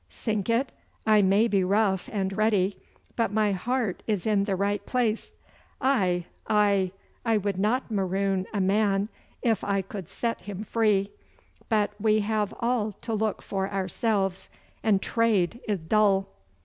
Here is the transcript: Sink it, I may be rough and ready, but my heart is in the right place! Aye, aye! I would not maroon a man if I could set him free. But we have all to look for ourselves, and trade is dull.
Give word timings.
Sink 0.09 0.49
it, 0.49 0.71
I 1.05 1.21
may 1.21 1.47
be 1.47 1.63
rough 1.63 2.09
and 2.11 2.33
ready, 2.35 2.79
but 3.15 3.31
my 3.31 3.51
heart 3.51 4.01
is 4.07 4.25
in 4.25 4.45
the 4.45 4.55
right 4.55 4.83
place! 4.83 5.35
Aye, 5.79 6.25
aye! 6.49 6.91
I 7.23 7.37
would 7.37 7.59
not 7.59 7.91
maroon 7.91 8.47
a 8.51 8.59
man 8.59 9.09
if 9.43 9.63
I 9.63 9.83
could 9.83 10.09
set 10.09 10.41
him 10.41 10.63
free. 10.63 11.11
But 11.69 11.91
we 12.01 12.21
have 12.21 12.51
all 12.61 12.93
to 13.03 13.13
look 13.13 13.43
for 13.43 13.71
ourselves, 13.71 14.49
and 14.81 15.03
trade 15.03 15.59
is 15.67 15.77
dull. 15.77 16.29